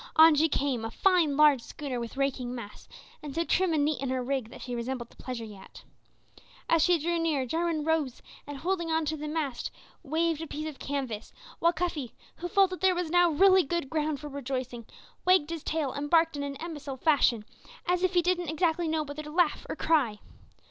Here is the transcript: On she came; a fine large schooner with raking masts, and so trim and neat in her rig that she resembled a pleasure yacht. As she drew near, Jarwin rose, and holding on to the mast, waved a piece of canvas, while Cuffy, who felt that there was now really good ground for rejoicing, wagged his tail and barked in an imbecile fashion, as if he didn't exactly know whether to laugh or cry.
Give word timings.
On 0.15 0.33
she 0.33 0.49
came; 0.49 0.83
a 0.83 0.89
fine 0.89 1.37
large 1.37 1.61
schooner 1.61 1.99
with 1.99 2.17
raking 2.17 2.55
masts, 2.55 2.89
and 3.21 3.35
so 3.35 3.43
trim 3.43 3.71
and 3.71 3.85
neat 3.85 4.01
in 4.01 4.09
her 4.09 4.23
rig 4.23 4.49
that 4.49 4.63
she 4.63 4.73
resembled 4.73 5.13
a 5.13 5.15
pleasure 5.15 5.45
yacht. 5.45 5.83
As 6.67 6.81
she 6.81 6.97
drew 6.97 7.19
near, 7.19 7.45
Jarwin 7.45 7.83
rose, 7.85 8.23
and 8.47 8.57
holding 8.57 8.89
on 8.89 9.05
to 9.05 9.15
the 9.15 9.27
mast, 9.27 9.69
waved 10.01 10.41
a 10.41 10.47
piece 10.47 10.65
of 10.67 10.79
canvas, 10.79 11.31
while 11.59 11.71
Cuffy, 11.71 12.15
who 12.37 12.47
felt 12.47 12.71
that 12.71 12.81
there 12.81 12.95
was 12.95 13.11
now 13.11 13.29
really 13.29 13.61
good 13.61 13.91
ground 13.91 14.19
for 14.19 14.27
rejoicing, 14.27 14.87
wagged 15.23 15.51
his 15.51 15.61
tail 15.63 15.91
and 15.91 16.09
barked 16.09 16.35
in 16.35 16.41
an 16.41 16.55
imbecile 16.55 16.97
fashion, 16.97 17.45
as 17.85 18.01
if 18.01 18.15
he 18.15 18.23
didn't 18.23 18.49
exactly 18.49 18.87
know 18.87 19.03
whether 19.03 19.21
to 19.21 19.29
laugh 19.29 19.67
or 19.69 19.75
cry. 19.75 20.17